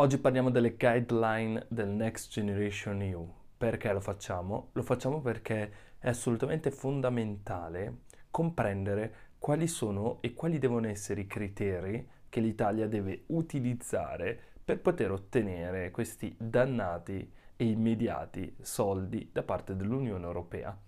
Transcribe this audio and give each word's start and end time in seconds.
Oggi 0.00 0.18
parliamo 0.18 0.50
delle 0.50 0.76
guideline 0.76 1.66
del 1.66 1.88
Next 1.88 2.30
Generation 2.30 3.02
EU. 3.02 3.28
Perché 3.58 3.92
lo 3.92 3.98
facciamo? 3.98 4.68
Lo 4.74 4.82
facciamo 4.84 5.20
perché 5.20 5.72
è 5.98 6.08
assolutamente 6.08 6.70
fondamentale 6.70 8.02
comprendere 8.30 9.14
quali 9.40 9.66
sono 9.66 10.18
e 10.20 10.34
quali 10.34 10.60
devono 10.60 10.86
essere 10.86 11.22
i 11.22 11.26
criteri 11.26 12.08
che 12.28 12.38
l'Italia 12.38 12.86
deve 12.86 13.24
utilizzare 13.26 14.38
per 14.64 14.78
poter 14.80 15.10
ottenere 15.10 15.90
questi 15.90 16.32
dannati 16.38 17.32
e 17.56 17.64
immediati 17.64 18.54
soldi 18.60 19.30
da 19.32 19.42
parte 19.42 19.74
dell'Unione 19.74 20.24
Europea. 20.24 20.78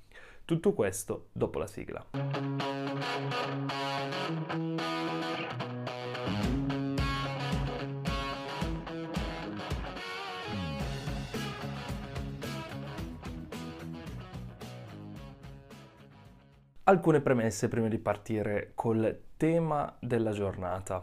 Tutto 0.45 0.73
questo 0.73 1.31
dopo 1.33 1.59
la 1.59 1.67
sigla. 1.67 2.07
Alcune 16.91 17.21
premesse 17.21 17.69
prima 17.69 17.87
di 17.87 17.99
partire 17.99 18.73
col 18.75 19.27
tema 19.37 19.97
della 20.01 20.33
giornata, 20.33 21.01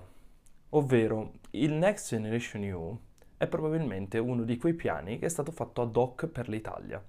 ovvero 0.72 1.32
il 1.52 1.72
Next 1.72 2.10
Generation 2.10 2.62
EU 2.64 3.00
è 3.38 3.48
probabilmente 3.48 4.18
uno 4.18 4.44
di 4.44 4.58
quei 4.58 4.74
piani 4.74 5.18
che 5.18 5.28
è 5.28 5.30
stato 5.30 5.54
fatto 5.54 5.82
ad 5.82 5.96
hoc 5.96 6.28
per 6.28 6.50
l'Italia. 6.50 7.02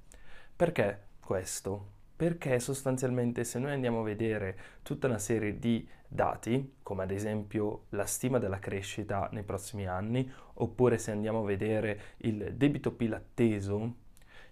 Perché 0.54 1.06
questo? 1.18 1.88
Perché 2.14 2.60
sostanzialmente 2.60 3.42
se 3.42 3.58
noi 3.58 3.72
andiamo 3.72 4.02
a 4.02 4.04
vedere 4.04 4.56
tutta 4.82 5.08
una 5.08 5.18
serie 5.18 5.58
di 5.58 5.84
dati, 6.06 6.76
come 6.80 7.02
ad 7.02 7.10
esempio 7.10 7.86
la 7.88 8.06
stima 8.06 8.38
della 8.38 8.60
crescita 8.60 9.28
nei 9.32 9.42
prossimi 9.42 9.88
anni, 9.88 10.30
oppure 10.54 10.98
se 10.98 11.10
andiamo 11.10 11.40
a 11.40 11.46
vedere 11.46 12.00
il 12.18 12.54
debito 12.54 12.92
PIL 12.92 13.14
atteso, 13.14 14.06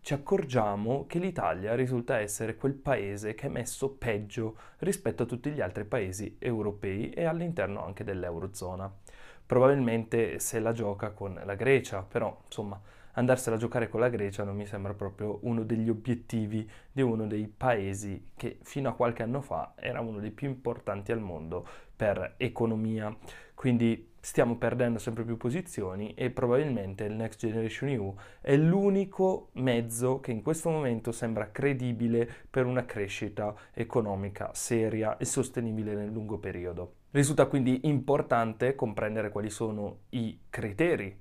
ci 0.07 0.15
accorgiamo 0.15 1.05
che 1.09 1.19
l'Italia 1.19 1.75
risulta 1.75 2.21
essere 2.21 2.55
quel 2.55 2.75
paese 2.75 3.35
che 3.35 3.49
è 3.49 3.51
messo 3.51 3.91
peggio 3.91 4.57
rispetto 4.79 5.25
a 5.25 5.27
tutti 5.27 5.51
gli 5.51 5.61
altri 5.61 5.85
paesi 5.85 6.37
europei 6.39 7.11
e 7.11 7.25
all'interno 7.25 7.85
anche 7.85 8.05
dell'Eurozona. 8.05 8.89
Probabilmente 9.45 10.39
se 10.39 10.61
la 10.61 10.71
gioca 10.71 11.11
con 11.11 11.43
la 11.45 11.57
Grecia, 11.57 12.03
però 12.03 12.41
insomma 12.45 12.81
andarsela 13.15 13.57
a 13.57 13.59
giocare 13.59 13.89
con 13.89 13.99
la 13.99 14.09
Grecia 14.09 14.45
non 14.45 14.55
mi 14.55 14.65
sembra 14.65 14.95
proprio 14.95 15.41
uno 15.43 15.65
degli 15.65 15.89
obiettivi 15.89 16.71
di 16.93 17.03
uno 17.03 17.27
dei 17.27 17.49
paesi 17.49 18.31
che 18.37 18.59
fino 18.63 18.89
a 18.89 18.95
qualche 18.95 19.25
anno 19.25 19.41
fa 19.41 19.73
era 19.75 20.01
uno 20.03 20.21
dei 20.21 20.31
più 20.31 20.47
importanti 20.47 21.11
al 21.11 21.19
mondo 21.19 21.67
per 21.97 22.35
economia. 22.37 23.13
Quindi 23.55 24.15
stiamo 24.27 24.57
perdendo 24.57 24.99
sempre 24.99 25.23
più 25.23 25.37
posizioni 25.37 26.13
e 26.15 26.31
probabilmente 26.31 27.05
il 27.05 27.13
Next 27.13 27.39
Generation 27.39 27.89
EU 27.91 28.13
è 28.41 28.57
l'unico 28.57 29.51
mezzo 29.53 30.19
che 30.19 30.33
in 30.33 30.43
questo 30.43 30.69
momento 30.69 31.13
sembra 31.13 31.53
credibile 31.53 32.29
per 32.51 32.67
una 32.67 32.85
crescita 32.85 33.55
economica 33.73 34.51
seria 34.53 35.17
e 35.17 35.25
sostenibile 35.25 35.95
nel 35.95 36.11
lungo 36.11 36.39
periodo. 36.39 36.95
Risulta 37.13 37.47
quindi 37.47 37.83
importante 37.85 38.75
comprendere 38.75 39.31
quali 39.31 39.49
sono 39.49 40.01
i 40.11 40.37
criteri 40.51 41.17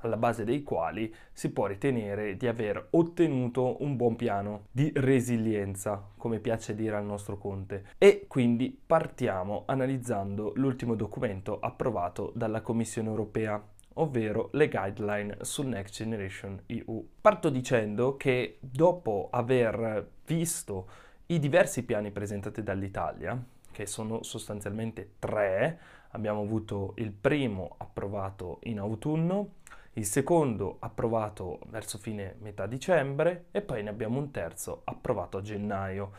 alla 0.00 0.16
base 0.16 0.44
dei 0.44 0.62
quali 0.62 1.12
si 1.32 1.50
può 1.50 1.66
ritenere 1.66 2.36
di 2.36 2.46
aver 2.46 2.88
ottenuto 2.90 3.82
un 3.82 3.96
buon 3.96 4.16
piano 4.16 4.66
di 4.70 4.92
resilienza, 4.94 6.10
come 6.16 6.38
piace 6.38 6.74
dire 6.74 6.96
al 6.96 7.04
nostro 7.04 7.38
Conte. 7.38 7.86
E 7.98 8.24
quindi 8.28 8.78
partiamo 8.86 9.64
analizzando 9.66 10.52
l'ultimo 10.56 10.94
documento 10.94 11.58
approvato 11.60 12.32
dalla 12.34 12.60
Commissione 12.60 13.08
europea 13.08 13.62
ovvero 13.94 14.50
le 14.52 14.68
guideline 14.68 15.38
sul 15.40 15.66
Next 15.66 15.94
Generation 15.94 16.62
EU. 16.66 17.06
Parto 17.20 17.50
dicendo 17.50 18.16
che 18.16 18.58
dopo 18.60 19.28
aver 19.30 20.08
visto 20.26 20.88
i 21.26 21.38
diversi 21.38 21.84
piani 21.84 22.10
presentati 22.10 22.62
dall'Italia, 22.62 23.42
che 23.70 23.86
sono 23.86 24.22
sostanzialmente 24.22 25.12
tre, 25.18 25.78
abbiamo 26.10 26.40
avuto 26.40 26.94
il 26.96 27.12
primo 27.12 27.74
approvato 27.78 28.58
in 28.64 28.78
autunno, 28.78 29.58
il 29.94 30.04
secondo 30.04 30.76
approvato 30.80 31.58
verso 31.66 31.98
fine 31.98 32.36
metà 32.40 32.66
dicembre 32.66 33.46
e 33.50 33.60
poi 33.60 33.82
ne 33.82 33.90
abbiamo 33.90 34.18
un 34.18 34.30
terzo 34.30 34.82
approvato 34.84 35.38
a 35.38 35.42
gennaio. 35.42 36.12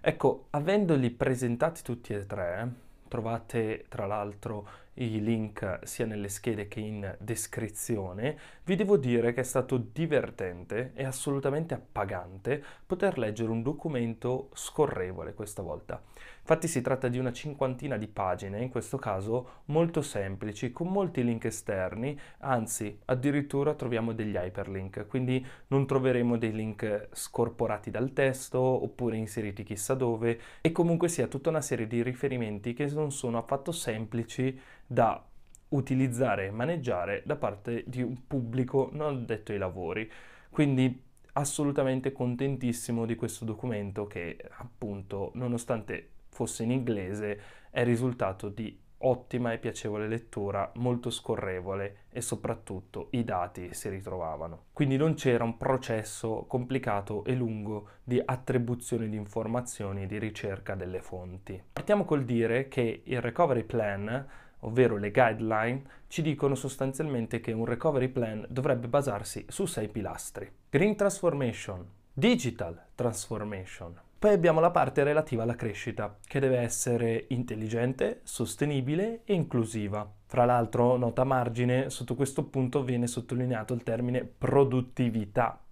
Ecco, 0.00 0.46
avendoli 0.50 1.10
presentati 1.10 1.82
tutti 1.82 2.12
e 2.12 2.26
tre, 2.26 2.70
trovate 3.08 3.86
tra 3.88 4.06
l'altro 4.06 4.68
i 4.94 5.22
link 5.22 5.80
sia 5.82 6.06
nelle 6.06 6.28
schede 6.28 6.68
che 6.68 6.80
in 6.80 7.16
descrizione, 7.18 8.38
vi 8.64 8.76
devo 8.76 8.96
dire 8.96 9.32
che 9.32 9.40
è 9.40 9.44
stato 9.44 9.76
divertente 9.76 10.92
e 10.94 11.04
assolutamente 11.04 11.74
appagante 11.74 12.62
poter 12.86 13.18
leggere 13.18 13.50
un 13.50 13.62
documento 13.62 14.50
scorrevole 14.54 15.34
questa 15.34 15.62
volta. 15.62 16.02
Infatti 16.40 16.68
si 16.68 16.82
tratta 16.82 17.08
di 17.08 17.18
una 17.18 17.32
cinquantina 17.32 17.96
di 17.96 18.06
pagine, 18.06 18.60
in 18.60 18.68
questo 18.68 18.98
caso 18.98 19.62
molto 19.66 20.02
semplici, 20.02 20.72
con 20.72 20.88
molti 20.88 21.24
link 21.24 21.46
esterni, 21.46 22.18
anzi 22.40 22.98
addirittura 23.06 23.74
troviamo 23.74 24.12
degli 24.12 24.36
hyperlink, 24.36 25.06
quindi 25.06 25.44
non 25.68 25.86
troveremo 25.86 26.36
dei 26.36 26.52
link 26.52 27.08
scorporati 27.12 27.90
dal 27.90 28.12
testo 28.12 28.60
oppure 28.60 29.16
inseriti 29.16 29.62
chissà 29.62 29.94
dove 29.94 30.38
e 30.60 30.70
comunque 30.70 31.08
sia 31.08 31.28
tutta 31.28 31.48
una 31.48 31.62
serie 31.62 31.86
di 31.86 32.02
riferimenti 32.02 32.74
che 32.74 32.86
non 32.86 33.10
sono 33.10 33.38
affatto 33.38 33.72
semplici 33.72 34.60
da 34.86 35.24
utilizzare 35.68 36.46
e 36.46 36.50
maneggiare 36.50 37.22
da 37.24 37.36
parte 37.36 37.84
di 37.86 38.02
un 38.02 38.26
pubblico 38.26 38.90
non 38.92 39.16
addetto 39.16 39.52
ai 39.52 39.58
lavori. 39.58 40.10
Quindi 40.50 41.02
assolutamente 41.32 42.12
contentissimo 42.12 43.06
di 43.06 43.16
questo 43.16 43.44
documento 43.44 44.06
che 44.06 44.38
appunto 44.58 45.32
nonostante 45.34 46.10
fosse 46.28 46.62
in 46.62 46.70
inglese 46.70 47.40
è 47.70 47.82
risultato 47.84 48.48
di 48.48 48.80
ottima 48.98 49.52
e 49.52 49.58
piacevole 49.58 50.08
lettura, 50.08 50.70
molto 50.76 51.10
scorrevole 51.10 52.04
e 52.10 52.20
soprattutto 52.20 53.08
i 53.10 53.24
dati 53.24 53.74
si 53.74 53.88
ritrovavano. 53.88 54.66
Quindi 54.72 54.96
non 54.96 55.14
c'era 55.14 55.44
un 55.44 55.56
processo 55.56 56.46
complicato 56.48 57.24
e 57.24 57.34
lungo 57.34 57.88
di 58.02 58.20
attribuzione 58.24 59.08
di 59.08 59.16
informazioni 59.16 60.04
e 60.04 60.06
di 60.06 60.18
ricerca 60.18 60.74
delle 60.74 61.00
fonti. 61.00 61.62
Partiamo 61.72 62.04
col 62.04 62.24
dire 62.24 62.68
che 62.68 63.02
il 63.04 63.20
recovery 63.20 63.64
plan 63.64 64.26
ovvero 64.66 64.96
le 64.96 65.10
guideline, 65.10 65.82
ci 66.08 66.22
dicono 66.22 66.54
sostanzialmente 66.54 67.40
che 67.40 67.52
un 67.52 67.64
recovery 67.64 68.08
plan 68.08 68.46
dovrebbe 68.48 68.88
basarsi 68.88 69.44
su 69.48 69.66
sei 69.66 69.88
pilastri. 69.88 70.50
Green 70.68 70.96
Transformation, 70.96 71.86
Digital 72.12 72.80
Transformation. 72.94 74.00
Poi 74.24 74.32
abbiamo 74.32 74.60
la 74.60 74.70
parte 74.70 75.02
relativa 75.02 75.42
alla 75.42 75.54
crescita, 75.54 76.16
che 76.26 76.40
deve 76.40 76.58
essere 76.58 77.26
intelligente, 77.28 78.20
sostenibile 78.22 79.20
e 79.24 79.34
inclusiva. 79.34 80.10
Fra 80.24 80.46
l'altro, 80.46 80.96
nota 80.96 81.22
a 81.22 81.26
margine, 81.26 81.90
sotto 81.90 82.14
questo 82.14 82.44
punto 82.44 82.82
viene 82.82 83.06
sottolineato 83.06 83.74
il 83.74 83.82
termine 83.82 84.24
produttività, 84.24 85.62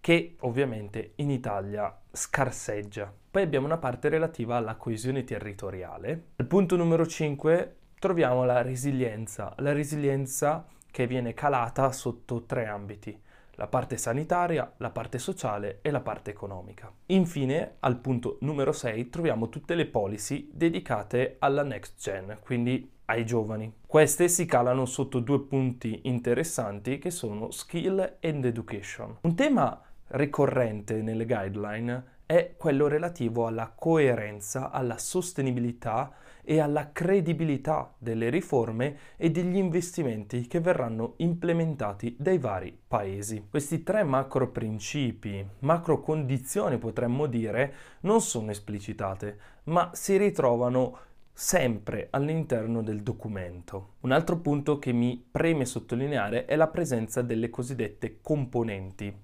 che 0.00 0.36
ovviamente 0.40 1.12
in 1.16 1.30
Italia 1.30 1.94
scarseggia. 2.10 3.12
Poi 3.30 3.42
abbiamo 3.42 3.66
una 3.66 3.78
parte 3.78 4.08
relativa 4.08 4.56
alla 4.56 4.76
coesione 4.76 5.24
territoriale. 5.24 6.28
Al 6.36 6.46
punto 6.46 6.76
numero 6.76 7.06
5 7.06 7.76
troviamo 8.02 8.44
la 8.44 8.62
resilienza, 8.62 9.54
la 9.58 9.72
resilienza 9.72 10.66
che 10.90 11.06
viene 11.06 11.34
calata 11.34 11.92
sotto 11.92 12.42
tre 12.46 12.66
ambiti, 12.66 13.16
la 13.52 13.68
parte 13.68 13.96
sanitaria, 13.96 14.72
la 14.78 14.90
parte 14.90 15.20
sociale 15.20 15.78
e 15.82 15.92
la 15.92 16.00
parte 16.00 16.32
economica. 16.32 16.92
Infine, 17.06 17.76
al 17.78 17.98
punto 17.98 18.38
numero 18.40 18.72
6, 18.72 19.08
troviamo 19.08 19.48
tutte 19.50 19.76
le 19.76 19.86
policy 19.86 20.50
dedicate 20.52 21.36
alla 21.38 21.62
next 21.62 22.00
gen, 22.00 22.38
quindi 22.42 22.90
ai 23.04 23.24
giovani. 23.24 23.72
Queste 23.86 24.26
si 24.26 24.46
calano 24.46 24.84
sotto 24.84 25.20
due 25.20 25.38
punti 25.42 26.00
interessanti 26.02 26.98
che 26.98 27.12
sono 27.12 27.52
skill 27.52 28.16
and 28.20 28.44
education. 28.44 29.18
Un 29.20 29.36
tema 29.36 29.80
ricorrente 30.08 31.02
nelle 31.02 31.24
guideline 31.24 32.04
è 32.26 32.54
quello 32.56 32.88
relativo 32.88 33.46
alla 33.46 33.70
coerenza, 33.72 34.72
alla 34.72 34.98
sostenibilità 34.98 36.12
e 36.44 36.60
alla 36.60 36.90
credibilità 36.92 37.94
delle 37.98 38.28
riforme 38.28 38.96
e 39.16 39.30
degli 39.30 39.56
investimenti 39.56 40.46
che 40.46 40.60
verranno 40.60 41.14
implementati 41.18 42.16
dai 42.18 42.38
vari 42.38 42.76
paesi. 42.86 43.46
Questi 43.48 43.82
tre 43.82 44.02
macro 44.02 44.50
principi, 44.50 45.46
macro 45.60 46.00
condizioni 46.00 46.78
potremmo 46.78 47.26
dire, 47.26 47.74
non 48.00 48.20
sono 48.20 48.50
esplicitate, 48.50 49.38
ma 49.64 49.90
si 49.92 50.16
ritrovano 50.16 50.98
sempre 51.32 52.08
all'interno 52.10 52.82
del 52.82 53.02
documento. 53.02 53.94
Un 54.00 54.12
altro 54.12 54.38
punto 54.38 54.78
che 54.78 54.92
mi 54.92 55.24
preme 55.30 55.64
sottolineare 55.64 56.44
è 56.44 56.56
la 56.56 56.68
presenza 56.68 57.22
delle 57.22 57.50
cosiddette 57.50 58.18
componenti. 58.20 59.14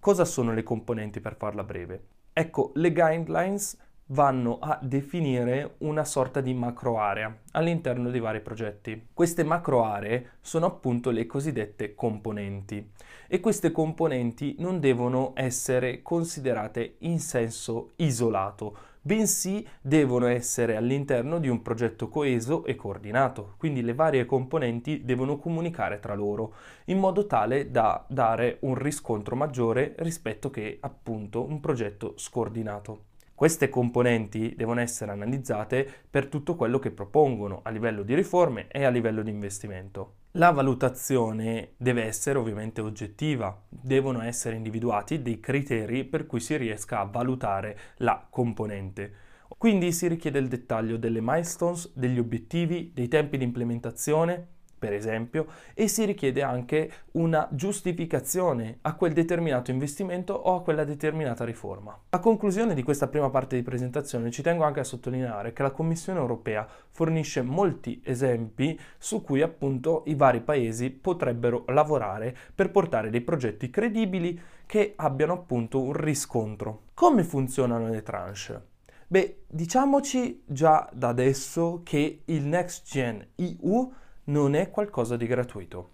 Cosa 0.00 0.24
sono 0.24 0.52
le 0.52 0.62
componenti 0.62 1.20
per 1.20 1.36
farla 1.36 1.64
breve? 1.64 2.14
Ecco, 2.32 2.72
le 2.74 2.92
guidelines 2.92 3.78
vanno 4.10 4.58
a 4.60 4.78
definire 4.80 5.74
una 5.78 6.04
sorta 6.04 6.40
di 6.40 6.54
macro 6.54 7.00
area 7.00 7.34
all'interno 7.52 8.10
dei 8.10 8.20
vari 8.20 8.40
progetti. 8.40 9.08
Queste 9.12 9.42
macro 9.42 9.84
aree 9.84 10.32
sono 10.40 10.66
appunto 10.66 11.10
le 11.10 11.26
cosiddette 11.26 11.94
componenti 11.94 12.92
e 13.26 13.40
queste 13.40 13.72
componenti 13.72 14.56
non 14.58 14.78
devono 14.78 15.32
essere 15.34 16.02
considerate 16.02 16.96
in 16.98 17.18
senso 17.18 17.92
isolato, 17.96 18.76
bensì 19.02 19.66
devono 19.80 20.26
essere 20.26 20.76
all'interno 20.76 21.38
di 21.40 21.48
un 21.48 21.62
progetto 21.62 22.08
coeso 22.08 22.64
e 22.64 22.76
coordinato, 22.76 23.54
quindi 23.56 23.82
le 23.82 23.94
varie 23.94 24.24
componenti 24.24 25.04
devono 25.04 25.36
comunicare 25.36 25.98
tra 25.98 26.14
loro 26.14 26.54
in 26.86 26.98
modo 26.98 27.26
tale 27.26 27.72
da 27.72 28.04
dare 28.08 28.58
un 28.60 28.74
riscontro 28.76 29.34
maggiore 29.34 29.94
rispetto 29.98 30.48
che 30.50 30.78
appunto 30.80 31.44
un 31.44 31.58
progetto 31.58 32.14
scordinato. 32.16 33.14
Queste 33.36 33.68
componenti 33.68 34.54
devono 34.56 34.80
essere 34.80 35.10
analizzate 35.10 35.86
per 36.08 36.26
tutto 36.26 36.56
quello 36.56 36.78
che 36.78 36.90
propongono 36.90 37.60
a 37.64 37.68
livello 37.68 38.02
di 38.02 38.14
riforme 38.14 38.66
e 38.68 38.82
a 38.84 38.88
livello 38.88 39.20
di 39.20 39.28
investimento. 39.28 40.14
La 40.32 40.52
valutazione 40.52 41.72
deve 41.76 42.04
essere 42.04 42.38
ovviamente 42.38 42.80
oggettiva, 42.80 43.62
devono 43.68 44.22
essere 44.22 44.56
individuati 44.56 45.20
dei 45.20 45.38
criteri 45.38 46.04
per 46.04 46.24
cui 46.24 46.40
si 46.40 46.56
riesca 46.56 47.00
a 47.00 47.04
valutare 47.04 47.78
la 47.96 48.26
componente. 48.30 49.12
Quindi 49.58 49.92
si 49.92 50.08
richiede 50.08 50.38
il 50.38 50.48
dettaglio 50.48 50.96
delle 50.96 51.20
milestones, 51.20 51.92
degli 51.94 52.18
obiettivi, 52.18 52.92
dei 52.94 53.08
tempi 53.08 53.36
di 53.36 53.44
implementazione, 53.44 54.46
per 54.78 54.92
esempio, 54.92 55.46
e 55.74 55.88
si 55.88 56.04
richiede 56.04 56.42
anche 56.42 56.90
una 57.12 57.48
giustificazione 57.50 58.78
a 58.82 58.94
quel 58.94 59.12
determinato 59.12 59.70
investimento 59.70 60.32
o 60.32 60.56
a 60.56 60.62
quella 60.62 60.84
determinata 60.84 61.44
riforma. 61.44 61.98
A 62.10 62.18
conclusione 62.18 62.74
di 62.74 62.82
questa 62.82 63.08
prima 63.08 63.30
parte 63.30 63.56
di 63.56 63.62
presentazione 63.62 64.30
ci 64.30 64.42
tengo 64.42 64.64
anche 64.64 64.80
a 64.80 64.84
sottolineare 64.84 65.52
che 65.52 65.62
la 65.62 65.70
Commissione 65.70 66.18
europea 66.18 66.66
fornisce 66.90 67.42
molti 67.42 68.00
esempi 68.04 68.78
su 68.98 69.22
cui 69.22 69.42
appunto 69.42 70.02
i 70.06 70.14
vari 70.14 70.40
paesi 70.40 70.90
potrebbero 70.90 71.64
lavorare 71.68 72.36
per 72.54 72.70
portare 72.70 73.10
dei 73.10 73.20
progetti 73.20 73.70
credibili 73.70 74.40
che 74.66 74.92
abbiano 74.96 75.32
appunto 75.32 75.80
un 75.80 75.92
riscontro. 75.92 76.82
Come 76.94 77.24
funzionano 77.24 77.88
le 77.88 78.02
tranche? 78.02 78.74
Beh, 79.08 79.44
diciamoci 79.46 80.42
già 80.44 80.88
da 80.92 81.08
adesso 81.08 81.82
che 81.84 82.22
il 82.24 82.42
Next 82.42 82.84
Gen 82.90 83.24
EU 83.36 83.92
non 84.26 84.54
è 84.54 84.70
qualcosa 84.70 85.16
di 85.16 85.26
gratuito, 85.26 85.90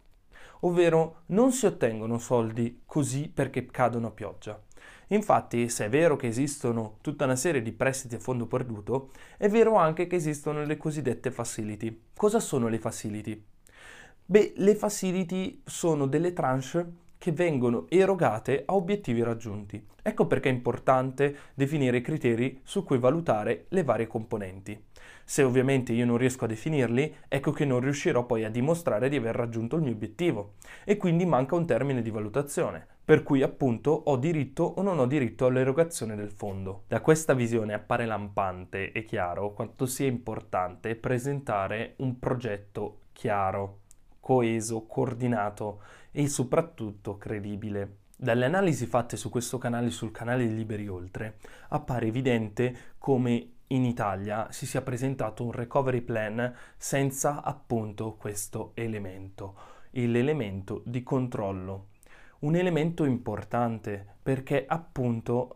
ovvero 0.61 1.23
non 1.27 1.53
si 1.53 1.67
ottengono 1.67 2.19
soldi 2.19 2.83
così 2.87 3.29
perché 3.29 3.67
cadono 3.67 4.09
a 4.09 4.13
pioggia. 4.13 4.61
Infatti, 5.09 5.69
se 5.69 5.87
è 5.87 5.89
vero 5.89 6.17
che 6.17 6.27
esistono 6.27 6.97
tutta 7.03 7.25
una 7.25 7.37
serie 7.37 7.61
di 7.61 7.73
prestiti 7.73 8.15
a 8.15 8.19
fondo 8.19 8.47
perduto, 8.47 9.11
è 9.37 9.49
vero 9.49 9.77
anche 9.77 10.07
che 10.07 10.17
esistono 10.17 10.65
le 10.65 10.77
cosiddette 10.77 11.31
facility. 11.31 12.05
Cosa 12.17 12.41
sono 12.41 12.69
le 12.69 12.79
facility? 12.79 13.45
Beh, 14.25 14.55
le 14.57 14.75
facility 14.75 15.61
sono 15.67 16.07
delle 16.07 16.33
tranche 16.33 17.01
che 17.23 17.31
vengono 17.31 17.87
erogate 17.89 18.65
a 18.67 18.75
obiettivi 18.75 19.23
raggiunti. 19.23 19.81
Ecco 20.03 20.27
perché 20.27 20.49
è 20.49 20.53
importante 20.53 21.37
definire 21.55 21.99
i 21.99 22.01
criteri 22.01 22.59
su 22.65 22.83
cui 22.83 22.99
valutare 22.99 23.67
le 23.69 23.85
varie 23.85 24.09
componenti. 24.09 24.87
Se 25.25 25.45
ovviamente 25.45 25.93
io 25.93 26.05
non 26.05 26.17
riesco 26.17 26.47
a 26.47 26.49
definirli, 26.49 27.15
ecco 27.29 27.53
che 27.53 27.65
non 27.65 27.79
riuscirò 27.79 28.27
poi 28.27 28.43
a 28.43 28.51
dimostrare 28.51 29.09
di 29.09 29.15
aver 29.15 29.37
raggiunto 29.37 29.77
il 29.77 29.83
mio 29.83 29.93
obiettivo 29.93 30.55
e 30.85 30.97
quindi 30.97 31.25
manca 31.25 31.55
un 31.55 31.65
termine 31.65 32.03
di 32.03 32.11
valutazione, 32.11 32.85
per 33.05 33.23
cui 33.23 33.43
appunto 33.43 33.93
ho 33.93 34.17
diritto 34.17 34.65
o 34.65 34.83
non 34.83 34.99
ho 34.99 35.07
diritto 35.07 35.47
all'erogazione 35.47 36.17
del 36.17 36.33
fondo. 36.33 36.83
Da 36.89 37.01
questa 37.01 37.35
visione 37.35 37.73
appare 37.73 38.05
lampante 38.05 38.91
e 38.91 39.05
chiaro 39.05 39.53
quanto 39.53 39.87
sia 39.87 40.09
importante 40.09 40.97
presentare 40.97 41.95
un 41.99 42.19
progetto 42.19 43.03
chiaro, 43.13 43.82
coeso, 44.23 44.87
coordinato 44.87 45.83
e 46.13 46.29
soprattutto 46.29 47.19
credibile. 47.19 47.97
Dalle 48.17 48.45
analisi 48.45 48.87
fatte 48.87 49.17
su 49.17 49.29
questo 49.31 49.59
canale, 49.59 49.91
sul 49.91 50.13
canale 50.13 50.45
Liberi 50.45 50.87
Oltre, 50.87 51.39
appare 51.71 52.07
evidente 52.07 52.95
come 52.99 53.49
in 53.73 53.85
Italia 53.85 54.47
si 54.53 54.65
sia 54.65 54.81
presentato 54.81 55.45
un 55.45 55.51
recovery 55.51 56.03
plan 56.03 56.55
senza 56.77 57.43
appunto 57.43 58.15
questo 58.15 58.71
elemento, 58.75 59.57
l'elemento 59.91 60.83
di 60.85 61.03
controllo. 61.03 61.89
Un 62.41 62.55
elemento 62.55 63.05
importante 63.05 64.07
perché 64.23 64.67
appunto 64.69 65.53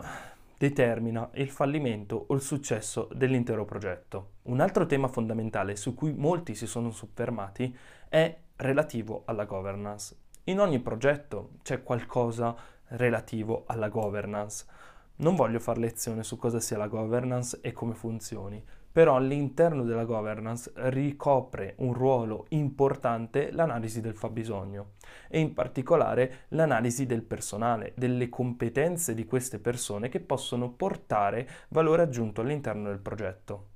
determina 0.58 1.30
il 1.34 1.50
fallimento 1.50 2.24
o 2.28 2.34
il 2.34 2.40
successo 2.40 3.08
dell'intero 3.12 3.64
progetto. 3.64 4.30
Un 4.44 4.58
altro 4.58 4.86
tema 4.86 5.06
fondamentale 5.06 5.76
su 5.76 5.94
cui 5.94 6.12
molti 6.14 6.56
si 6.56 6.66
sono 6.66 6.90
soffermati 6.90 7.76
è 8.08 8.36
relativo 8.56 9.22
alla 9.26 9.44
governance. 9.44 10.16
In 10.44 10.60
ogni 10.60 10.80
progetto 10.80 11.50
c'è 11.62 11.82
qualcosa 11.82 12.54
relativo 12.88 13.64
alla 13.66 13.88
governance. 13.88 14.64
Non 15.16 15.34
voglio 15.34 15.58
fare 15.58 15.80
lezione 15.80 16.22
su 16.22 16.36
cosa 16.36 16.60
sia 16.60 16.76
la 16.76 16.88
governance 16.88 17.58
e 17.62 17.72
come 17.72 17.94
funzioni, 17.94 18.62
però 18.92 19.16
all'interno 19.16 19.82
della 19.82 20.04
governance 20.04 20.72
ricopre 20.74 21.74
un 21.78 21.92
ruolo 21.92 22.46
importante 22.50 23.50
l'analisi 23.50 24.00
del 24.00 24.14
fabbisogno 24.14 24.92
e 25.28 25.40
in 25.40 25.52
particolare 25.52 26.44
l'analisi 26.48 27.06
del 27.06 27.22
personale, 27.22 27.92
delle 27.96 28.28
competenze 28.28 29.14
di 29.14 29.26
queste 29.26 29.58
persone 29.58 30.08
che 30.08 30.20
possono 30.20 30.70
portare 30.70 31.48
valore 31.68 32.02
aggiunto 32.02 32.40
all'interno 32.40 32.88
del 32.88 33.00
progetto. 33.00 33.74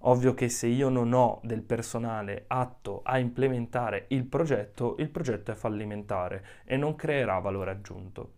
Ovvio 0.00 0.34
che 0.34 0.48
se 0.48 0.66
io 0.66 0.88
non 0.88 1.12
ho 1.12 1.40
del 1.42 1.62
personale 1.62 2.44
atto 2.48 3.00
a 3.02 3.18
implementare 3.18 4.06
il 4.08 4.24
progetto, 4.24 4.96
il 4.98 5.08
progetto 5.08 5.52
è 5.52 5.54
fallimentare 5.54 6.44
e 6.64 6.76
non 6.76 6.94
creerà 6.94 7.38
valore 7.38 7.70
aggiunto. 7.70 8.34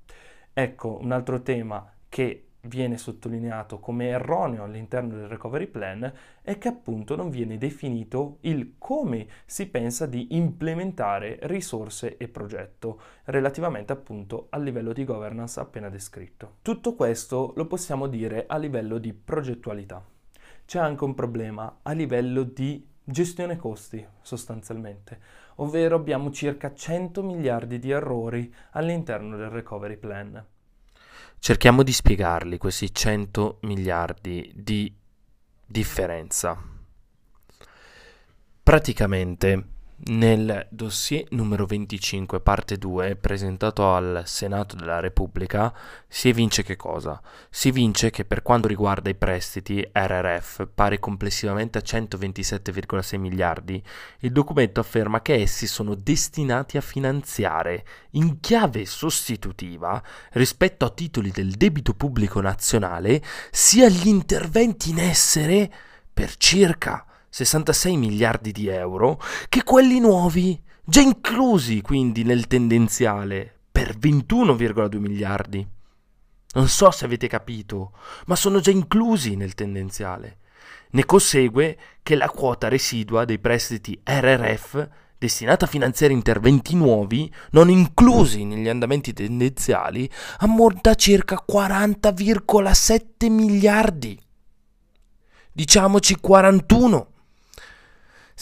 Ecco, 0.52 0.98
un 1.00 1.12
altro 1.12 1.42
tema 1.42 1.92
che 2.08 2.48
viene 2.62 2.98
sottolineato 2.98 3.78
come 3.78 4.08
erroneo 4.08 4.64
all'interno 4.64 5.14
del 5.14 5.28
recovery 5.28 5.66
plan 5.66 6.12
è 6.42 6.58
che 6.58 6.68
appunto 6.68 7.14
non 7.16 7.30
viene 7.30 7.58
definito 7.58 8.38
il 8.40 8.74
come 8.78 9.26
si 9.46 9.68
pensa 9.68 10.06
di 10.06 10.36
implementare 10.36 11.38
risorse 11.42 12.16
e 12.16 12.28
progetto 12.28 13.00
relativamente 13.24 13.92
appunto 13.92 14.46
al 14.50 14.62
livello 14.62 14.92
di 14.92 15.04
governance 15.04 15.60
appena 15.60 15.88
descritto. 15.88 16.56
Tutto 16.62 16.94
questo 16.94 17.52
lo 17.56 17.66
possiamo 17.66 18.06
dire 18.06 18.44
a 18.46 18.56
livello 18.56 18.98
di 18.98 19.12
progettualità 19.12 20.04
c'è 20.68 20.78
anche 20.78 21.04
un 21.04 21.14
problema 21.14 21.78
a 21.80 21.92
livello 21.92 22.42
di 22.42 22.86
gestione 23.02 23.56
costi 23.56 24.06
sostanzialmente, 24.20 25.18
ovvero 25.56 25.96
abbiamo 25.96 26.30
circa 26.30 26.74
100 26.74 27.22
miliardi 27.22 27.78
di 27.78 27.90
errori 27.90 28.54
all'interno 28.72 29.38
del 29.38 29.48
recovery 29.48 29.96
plan. 29.96 30.44
Cerchiamo 31.38 31.82
di 31.82 31.90
spiegarli 31.90 32.58
questi 32.58 32.92
100 32.92 33.60
miliardi 33.62 34.52
di 34.54 34.94
differenza. 35.64 36.62
Praticamente 38.62 39.64
nel 40.06 40.66
dossier 40.70 41.26
numero 41.30 41.66
25, 41.66 42.40
parte 42.40 42.78
2, 42.78 43.16
presentato 43.16 43.92
al 43.92 44.22
Senato 44.26 44.76
della 44.76 45.00
Repubblica, 45.00 45.74
si 46.06 46.28
evince 46.28 46.62
che 46.62 46.76
cosa? 46.76 47.20
Si 47.50 47.68
evince 47.68 48.10
che 48.10 48.24
per 48.24 48.42
quanto 48.42 48.68
riguarda 48.68 49.10
i 49.10 49.16
prestiti 49.16 49.86
RRF, 49.92 50.68
pari 50.72 50.98
complessivamente 50.98 51.78
a 51.78 51.82
127,6 51.84 53.18
miliardi, 53.18 53.82
il 54.20 54.32
documento 54.32 54.80
afferma 54.80 55.20
che 55.20 55.34
essi 55.34 55.66
sono 55.66 55.94
destinati 55.94 56.76
a 56.76 56.82
finanziare 56.82 57.84
in 58.12 58.40
chiave 58.40 58.86
sostitutiva 58.86 60.02
rispetto 60.32 60.84
a 60.84 60.90
titoli 60.90 61.30
del 61.30 61.50
debito 61.50 61.92
pubblico 61.92 62.40
nazionale 62.40 63.22
sia 63.50 63.88
gli 63.88 64.06
interventi 64.06 64.90
in 64.90 65.00
essere 65.00 65.70
per 66.14 66.36
circa 66.36 67.02
66 67.30 67.96
miliardi 67.96 68.52
di 68.52 68.68
euro 68.68 69.20
che 69.48 69.62
quelli 69.62 70.00
nuovi, 70.00 70.60
già 70.84 71.00
inclusi 71.00 71.80
quindi 71.80 72.24
nel 72.24 72.46
tendenziale, 72.46 73.58
per 73.70 73.96
21,2 73.96 74.96
miliardi. 74.98 75.66
Non 76.54 76.68
so 76.68 76.90
se 76.90 77.04
avete 77.04 77.28
capito, 77.28 77.92
ma 78.26 78.34
sono 78.34 78.60
già 78.60 78.70
inclusi 78.70 79.36
nel 79.36 79.54
tendenziale. 79.54 80.38
Ne 80.90 81.04
consegue 81.04 81.78
che 82.02 82.16
la 82.16 82.28
quota 82.30 82.68
residua 82.68 83.24
dei 83.24 83.38
prestiti 83.38 84.00
RRF 84.02 84.88
destinata 85.18 85.66
a 85.66 85.68
finanziare 85.68 86.12
interventi 86.12 86.74
nuovi, 86.74 87.32
non 87.50 87.68
inclusi 87.68 88.44
negli 88.44 88.68
andamenti 88.68 89.12
tendenziali, 89.12 90.08
ammonta 90.38 90.90
a 90.90 90.94
circa 90.94 91.44
40,7 91.46 93.30
miliardi. 93.30 94.18
Diciamoci 95.52 96.16
41 96.20 97.12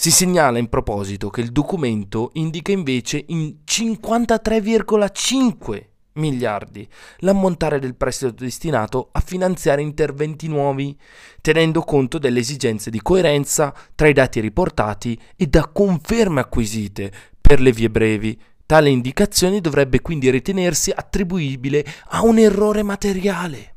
si 0.07 0.13
segnala 0.13 0.57
in 0.57 0.69
proposito 0.69 1.29
che 1.29 1.41
il 1.41 1.51
documento 1.51 2.29
indica 2.35 2.71
invece 2.71 3.25
in 3.27 3.57
53,5 3.65 5.83
miliardi, 6.13 6.87
l'ammontare 7.17 7.77
del 7.77 7.95
prestito 7.95 8.31
destinato 8.31 9.09
a 9.11 9.19
finanziare 9.19 9.81
interventi 9.81 10.47
nuovi, 10.47 10.97
tenendo 11.41 11.81
conto 11.81 12.19
delle 12.19 12.39
esigenze 12.39 12.89
di 12.89 13.01
coerenza 13.01 13.75
tra 13.95 14.07
i 14.07 14.13
dati 14.13 14.39
riportati 14.39 15.19
e 15.35 15.47
da 15.47 15.67
conferme 15.67 16.39
acquisite 16.39 17.11
per 17.41 17.59
le 17.59 17.73
vie 17.73 17.89
brevi. 17.89 18.39
Tale 18.65 18.89
indicazione 18.89 19.59
dovrebbe 19.59 19.99
quindi 19.99 20.31
ritenersi 20.31 20.89
attribuibile 20.89 21.85
a 22.11 22.23
un 22.23 22.37
errore 22.37 22.81
materiale. 22.81 23.73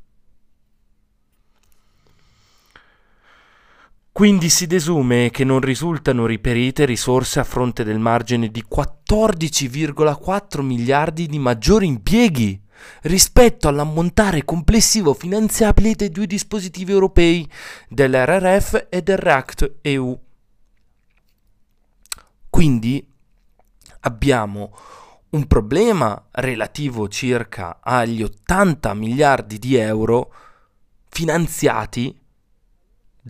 Quindi 4.20 4.50
si 4.50 4.66
desume 4.66 5.30
che 5.30 5.44
non 5.44 5.60
risultano 5.60 6.26
riperite 6.26 6.84
risorse 6.84 7.40
a 7.40 7.42
fronte 7.42 7.84
del 7.84 7.98
margine 7.98 8.50
di 8.50 8.62
14,4 8.70 10.60
miliardi 10.60 11.26
di 11.26 11.38
maggiori 11.38 11.86
impieghi 11.86 12.60
rispetto 13.04 13.66
all'ammontare 13.66 14.44
complessivo 14.44 15.14
finanziabile 15.14 15.94
dei 15.94 16.10
due 16.10 16.26
dispositivi 16.26 16.92
europei, 16.92 17.50
dell'RRF 17.88 18.88
e 18.90 19.00
del 19.00 19.16
REACT 19.16 19.76
EU. 19.80 20.20
Quindi 22.50 23.10
abbiamo 24.00 24.76
un 25.30 25.46
problema 25.46 26.26
relativo 26.32 27.08
circa 27.08 27.78
agli 27.80 28.22
80 28.22 28.92
miliardi 28.92 29.58
di 29.58 29.76
euro 29.76 30.30
finanziati 31.08 32.19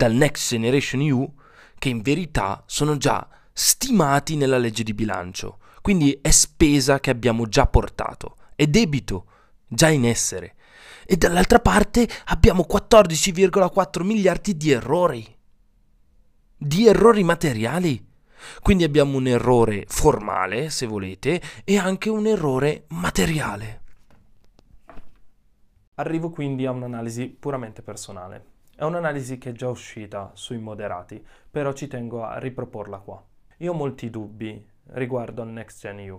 dal 0.00 0.14
Next 0.14 0.48
Generation 0.48 1.02
EU 1.02 1.30
che 1.76 1.90
in 1.90 2.00
verità 2.00 2.64
sono 2.64 2.96
già 2.96 3.28
stimati 3.52 4.34
nella 4.34 4.56
legge 4.56 4.82
di 4.82 4.94
bilancio. 4.94 5.58
Quindi 5.82 6.18
è 6.22 6.30
spesa 6.30 7.00
che 7.00 7.10
abbiamo 7.10 7.46
già 7.46 7.66
portato, 7.66 8.36
è 8.54 8.66
debito 8.66 9.26
già 9.68 9.90
in 9.90 10.06
essere. 10.06 10.54
E 11.04 11.18
dall'altra 11.18 11.60
parte 11.60 12.08
abbiamo 12.26 12.64
14,4 12.66 14.02
miliardi 14.02 14.56
di 14.56 14.70
errori, 14.70 15.36
di 16.56 16.86
errori 16.86 17.22
materiali. 17.22 18.02
Quindi 18.62 18.84
abbiamo 18.84 19.18
un 19.18 19.26
errore 19.26 19.84
formale, 19.86 20.70
se 20.70 20.86
volete, 20.86 21.42
e 21.62 21.76
anche 21.76 22.08
un 22.08 22.26
errore 22.26 22.86
materiale. 22.88 23.82
Arrivo 25.96 26.30
quindi 26.30 26.64
a 26.64 26.70
un'analisi 26.70 27.28
puramente 27.28 27.82
personale. 27.82 28.59
È 28.80 28.84
un'analisi 28.84 29.36
che 29.36 29.50
è 29.50 29.52
già 29.52 29.68
uscita 29.68 30.30
sui 30.32 30.56
moderati, 30.56 31.22
però 31.50 31.74
ci 31.74 31.86
tengo 31.86 32.24
a 32.24 32.38
riproporla 32.38 32.96
qua. 33.00 33.22
Io 33.58 33.72
ho 33.72 33.74
molti 33.74 34.08
dubbi 34.08 34.66
riguardo 34.92 35.42
al 35.42 35.50
Next 35.50 35.80
Gen 35.80 35.98
EU. 35.98 36.18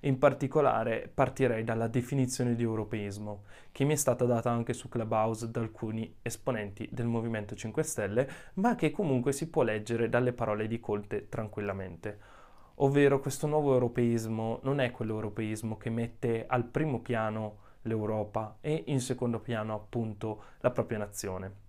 In 0.00 0.18
particolare 0.18 1.10
partirei 1.14 1.64
dalla 1.64 1.88
definizione 1.88 2.56
di 2.56 2.62
europeismo, 2.62 3.44
che 3.72 3.84
mi 3.84 3.94
è 3.94 3.96
stata 3.96 4.26
data 4.26 4.50
anche 4.50 4.74
su 4.74 4.90
Clubhouse 4.90 5.50
da 5.50 5.60
alcuni 5.60 6.16
esponenti 6.20 6.86
del 6.92 7.06
Movimento 7.06 7.54
5 7.54 7.82
Stelle, 7.82 8.28
ma 8.56 8.74
che 8.74 8.90
comunque 8.90 9.32
si 9.32 9.48
può 9.48 9.62
leggere 9.62 10.10
dalle 10.10 10.34
parole 10.34 10.66
di 10.66 10.80
Colte 10.80 11.30
tranquillamente. 11.30 12.18
Ovvero 12.74 13.18
questo 13.18 13.46
nuovo 13.46 13.72
europeismo 13.72 14.60
non 14.64 14.80
è 14.80 14.90
quell'europeismo 14.90 15.78
che 15.78 15.88
mette 15.88 16.44
al 16.46 16.66
primo 16.66 17.00
piano 17.00 17.60
l'Europa 17.84 18.58
e 18.60 18.84
in 18.88 19.00
secondo 19.00 19.40
piano 19.40 19.72
appunto 19.72 20.42
la 20.60 20.70
propria 20.70 20.98
nazione 20.98 21.62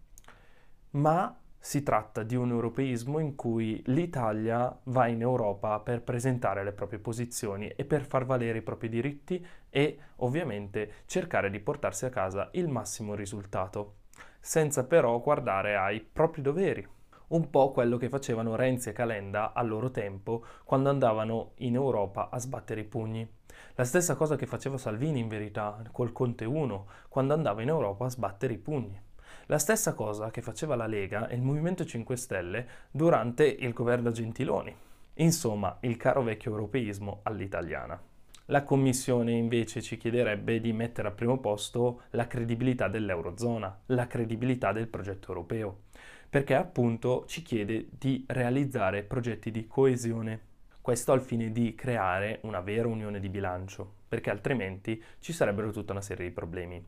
ma 0.95 1.35
si 1.57 1.81
tratta 1.81 2.21
di 2.23 2.35
un 2.35 2.51
europeismo 2.51 3.19
in 3.19 3.35
cui 3.35 3.81
l'Italia 3.87 4.77
va 4.83 5.07
in 5.07 5.21
Europa 5.21 5.79
per 5.79 6.03
presentare 6.03 6.63
le 6.63 6.73
proprie 6.73 6.99
posizioni 6.99 7.67
e 7.69 7.85
per 7.85 8.05
far 8.05 8.25
valere 8.25 8.59
i 8.59 8.61
propri 8.61 8.87
diritti 8.87 9.43
e 9.69 9.97
ovviamente 10.17 11.03
cercare 11.05 11.49
di 11.49 11.59
portarsi 11.59 12.05
a 12.05 12.09
casa 12.09 12.49
il 12.51 12.67
massimo 12.67 13.15
risultato, 13.15 13.95
senza 14.39 14.85
però 14.85 15.19
guardare 15.19 15.75
ai 15.75 16.01
propri 16.01 16.41
doveri. 16.41 16.87
Un 17.27 17.49
po' 17.49 17.71
quello 17.71 17.97
che 17.97 18.09
facevano 18.09 18.55
Renzi 18.55 18.89
e 18.89 18.93
Calenda 18.93 19.53
al 19.53 19.67
loro 19.67 19.89
tempo 19.89 20.45
quando 20.63 20.89
andavano 20.89 21.53
in 21.55 21.73
Europa 21.73 22.29
a 22.29 22.39
sbattere 22.39 22.81
i 22.81 22.85
pugni. 22.85 23.27
La 23.73 23.83
stessa 23.83 24.15
cosa 24.15 24.35
che 24.35 24.45
faceva 24.45 24.77
Salvini 24.77 25.19
in 25.19 25.27
verità 25.27 25.81
col 25.91 26.11
Conte 26.11 26.45
1 26.45 26.87
quando 27.09 27.33
andava 27.33 27.63
in 27.63 27.69
Europa 27.69 28.05
a 28.05 28.09
sbattere 28.09 28.53
i 28.53 28.59
pugni. 28.59 29.04
La 29.47 29.59
stessa 29.59 29.93
cosa 29.93 30.31
che 30.31 30.41
faceva 30.41 30.75
la 30.75 30.87
Lega 30.87 31.27
e 31.27 31.35
il 31.35 31.41
Movimento 31.41 31.85
5 31.85 32.15
Stelle 32.15 32.67
durante 32.91 33.45
il 33.45 33.73
governo 33.73 34.11
Gentiloni. 34.11 34.75
Insomma, 35.15 35.77
il 35.81 35.97
caro 35.97 36.23
vecchio 36.23 36.51
europeismo 36.51 37.21
all'italiana. 37.23 38.01
La 38.49 38.63
Commissione 38.63 39.31
invece 39.31 39.81
ci 39.81 39.97
chiederebbe 39.97 40.59
di 40.59 40.71
mettere 40.71 41.07
al 41.07 41.15
primo 41.15 41.39
posto 41.39 42.01
la 42.11 42.27
credibilità 42.27 42.87
dell'Eurozona, 42.87 43.81
la 43.87 44.05
credibilità 44.05 44.71
del 44.71 44.87
progetto 44.87 45.29
europeo, 45.29 45.83
perché 46.29 46.53
appunto 46.53 47.25
ci 47.27 47.41
chiede 47.41 47.87
di 47.89 48.23
realizzare 48.27 49.01
progetti 49.01 49.49
di 49.49 49.65
coesione. 49.65 50.39
Questo 50.79 51.11
al 51.11 51.21
fine 51.21 51.51
di 51.51 51.73
creare 51.73 52.39
una 52.43 52.59
vera 52.59 52.87
unione 52.87 53.19
di 53.19 53.29
bilancio, 53.29 53.91
perché 54.07 54.29
altrimenti 54.29 55.01
ci 55.19 55.33
sarebbero 55.33 55.71
tutta 55.71 55.93
una 55.93 56.01
serie 56.01 56.27
di 56.27 56.31
problemi. 56.31 56.85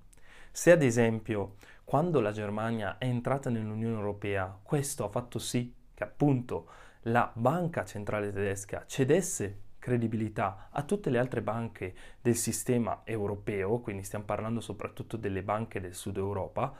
Se 0.51 0.71
ad 0.71 0.83
esempio 0.83 1.55
quando 1.87 2.19
la 2.19 2.33
Germania 2.33 2.97
è 2.97 3.05
entrata 3.05 3.49
nell'Unione 3.49 3.95
Europea, 3.95 4.59
questo 4.61 5.05
ha 5.05 5.07
fatto 5.07 5.39
sì 5.39 5.73
che 5.93 6.03
appunto 6.03 6.67
la 7.03 7.31
banca 7.33 7.85
centrale 7.85 8.33
tedesca 8.33 8.83
cedesse 8.85 9.61
credibilità 9.79 10.67
a 10.69 10.83
tutte 10.83 11.09
le 11.09 11.17
altre 11.17 11.41
banche 11.41 11.95
del 12.19 12.35
sistema 12.35 13.03
europeo, 13.05 13.79
quindi 13.79 14.03
stiamo 14.03 14.25
parlando 14.25 14.59
soprattutto 14.59 15.15
delle 15.15 15.43
banche 15.43 15.79
del 15.79 15.95
sud 15.95 16.17
Europa, 16.17 16.75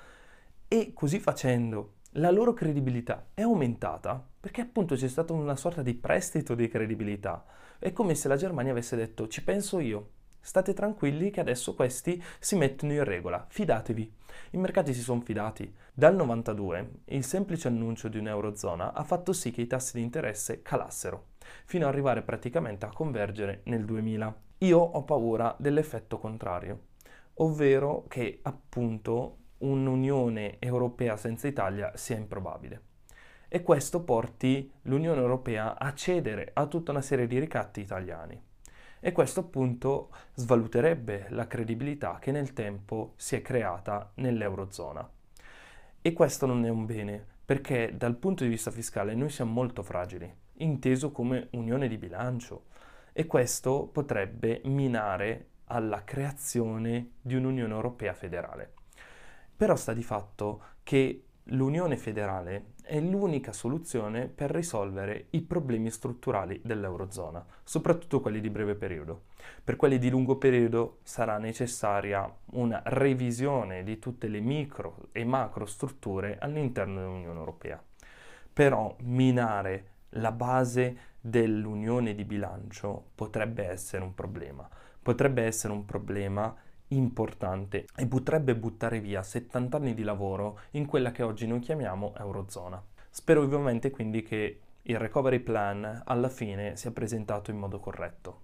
e 0.67 0.91
così 0.93 1.21
facendo 1.21 1.99
la 2.15 2.29
loro 2.29 2.51
credibilità 2.51 3.27
è 3.33 3.43
aumentata 3.43 4.21
perché 4.37 4.59
appunto 4.59 4.95
c'è 4.95 5.07
stata 5.07 5.31
una 5.31 5.55
sorta 5.55 5.81
di 5.83 5.93
prestito 5.93 6.53
di 6.53 6.67
credibilità. 6.67 7.45
È 7.79 7.93
come 7.93 8.13
se 8.13 8.27
la 8.27 8.35
Germania 8.35 8.73
avesse 8.73 8.97
detto 8.97 9.29
ci 9.29 9.41
penso 9.41 9.79
io, 9.79 10.09
State 10.39 10.73
tranquilli 10.73 11.29
che 11.29 11.41
adesso 11.41 11.75
questi 11.75 12.21
si 12.39 12.55
mettono 12.55 12.93
in 12.93 13.03
regola, 13.03 13.45
fidatevi. 13.49 14.13
I 14.51 14.57
mercati 14.57 14.93
si 14.93 15.01
sono 15.01 15.21
fidati. 15.21 15.73
Dal 15.93 16.15
92 16.15 16.91
il 17.05 17.23
semplice 17.25 17.67
annuncio 17.67 18.07
di 18.07 18.17
un'eurozona 18.17 18.93
ha 18.93 19.03
fatto 19.03 19.33
sì 19.33 19.51
che 19.51 19.61
i 19.61 19.67
tassi 19.67 19.97
di 19.97 20.03
interesse 20.03 20.61
calassero, 20.61 21.31
fino 21.65 21.85
ad 21.85 21.91
arrivare 21.91 22.21
praticamente 22.21 22.85
a 22.85 22.93
convergere 22.93 23.61
nel 23.65 23.83
2000. 23.83 24.35
Io 24.59 24.79
ho 24.79 25.03
paura 25.03 25.55
dell'effetto 25.59 26.17
contrario, 26.17 26.85
ovvero 27.35 28.05
che 28.07 28.39
appunto 28.43 29.37
un'Unione 29.57 30.57
Europea 30.59 31.17
senza 31.17 31.47
Italia 31.47 31.91
sia 31.95 32.15
improbabile. 32.15 32.81
E 33.49 33.61
questo 33.63 34.03
porti 34.03 34.71
l'Unione 34.83 35.19
Europea 35.19 35.77
a 35.77 35.93
cedere 35.93 36.51
a 36.53 36.67
tutta 36.67 36.91
una 36.91 37.01
serie 37.01 37.27
di 37.27 37.39
ricatti 37.39 37.81
italiani 37.81 38.46
e 39.07 39.13
questo 39.13 39.39
appunto 39.39 40.09
svaluterebbe 40.33 41.27
la 41.29 41.47
credibilità 41.47 42.17
che 42.19 42.31
nel 42.31 42.51
tempo 42.51 43.13
si 43.15 43.37
è 43.37 43.41
creata 43.41 44.11
nell'Eurozona. 44.15 45.09
E 46.01 46.11
questo 46.11 46.45
non 46.45 46.65
è 46.65 46.69
un 46.69 46.85
bene, 46.85 47.25
perché 47.45 47.95
dal 47.95 48.17
punto 48.17 48.43
di 48.43 48.49
vista 48.49 48.69
fiscale 48.69 49.15
noi 49.15 49.29
siamo 49.29 49.53
molto 49.53 49.81
fragili, 49.81 50.29
inteso 50.55 51.13
come 51.13 51.47
unione 51.51 51.87
di 51.87 51.97
bilancio, 51.97 52.65
e 53.13 53.25
questo 53.27 53.87
potrebbe 53.87 54.59
minare 54.65 55.51
alla 55.67 56.03
creazione 56.03 57.11
di 57.21 57.35
un'Unione 57.35 57.73
Europea 57.73 58.13
federale. 58.13 58.73
Però 59.55 59.77
sta 59.77 59.93
di 59.93 60.03
fatto 60.03 60.63
che 60.83 61.26
l'Unione 61.51 61.95
federale 61.97 62.73
è 62.83 62.99
l'unica 62.99 63.53
soluzione 63.53 64.27
per 64.27 64.51
risolvere 64.51 65.27
i 65.31 65.41
problemi 65.41 65.89
strutturali 65.89 66.59
dell'Eurozona, 66.63 67.45
soprattutto 67.63 68.21
quelli 68.21 68.41
di 68.41 68.49
breve 68.49 68.75
periodo. 68.75 69.23
Per 69.63 69.75
quelli 69.75 69.97
di 69.97 70.09
lungo 70.09 70.37
periodo 70.37 70.99
sarà 71.03 71.37
necessaria 71.37 72.33
una 72.51 72.81
revisione 72.85 73.83
di 73.83 73.99
tutte 73.99 74.27
le 74.27 74.39
micro 74.39 75.07
e 75.11 75.23
macro 75.23 75.65
strutture 75.65 76.37
all'interno 76.39 76.99
dell'Unione 76.99 77.39
Europea. 77.39 77.81
Però 78.51 78.95
minare 79.01 79.91
la 80.11 80.31
base 80.31 80.97
dell'unione 81.19 82.15
di 82.15 82.23
bilancio 82.23 83.09
potrebbe 83.15 83.65
essere 83.67 84.03
un 84.03 84.13
problema. 84.13 84.67
Potrebbe 85.01 85.43
essere 85.43 85.73
un 85.73 85.85
problema 85.85 86.55
importante 86.89 87.85
e 87.95 88.07
potrebbe 88.07 88.55
buttare 88.55 88.99
via 88.99 89.21
70 89.21 89.77
anni 89.77 89.93
di 89.93 90.03
lavoro 90.03 90.59
in 90.71 90.85
quella 90.85 91.11
che 91.11 91.23
oggi 91.23 91.47
noi 91.47 91.59
chiamiamo 91.59 92.13
Eurozona. 92.17 92.81
Spero 93.09 93.41
vivamente 93.41 93.89
quindi 93.89 94.21
che 94.21 94.59
il 94.83 94.97
recovery 94.97 95.39
plan 95.39 96.03
alla 96.05 96.29
fine 96.29 96.77
sia 96.77 96.91
presentato 96.91 97.51
in 97.51 97.57
modo 97.57 97.79
corretto, 97.79 98.41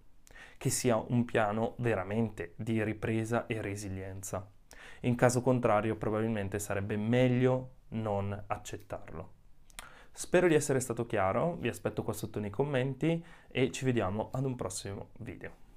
che 0.58 0.70
sia 0.70 0.98
un 0.98 1.24
piano 1.24 1.76
veramente 1.78 2.54
di 2.58 2.84
ripresa 2.84 3.46
e 3.48 3.62
resilienza. 3.62 4.46
In 5.02 5.16
caso 5.16 5.42
contrario 5.42 5.96
probabilmente 5.96 6.60
sarebbe 6.60 6.98
meglio 6.98 7.70
non 7.90 8.44
accettarlo. 8.48 9.32
Spero 10.12 10.48
di 10.48 10.54
essere 10.54 10.80
stato 10.80 11.06
chiaro, 11.06 11.56
vi 11.56 11.70
aspetto 11.70 12.04
qua 12.04 12.14
sotto 12.14 12.40
nei 12.40 12.50
commenti 12.50 13.24
e 13.48 13.72
ci 13.72 13.86
vediamo 13.86 14.30
ad 14.32 14.46
un 14.46 14.56
prossimo 14.56 15.10
video. 15.20 15.63